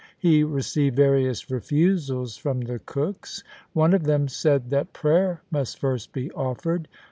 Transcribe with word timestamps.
He 0.17 0.43
received 0.43 0.95
various 0.95 1.51
refusals 1.51 2.35
from 2.35 2.61
the 2.61 2.79
cooks. 2.79 3.43
One 3.73 3.93
of 3.93 4.05
them 4.05 4.27
said 4.27 4.71
that 4.71 4.93
prayer 4.93 5.43
must 5.51 5.77
first 5.77 6.11
be 6.11 6.31
offered. 6.31 6.87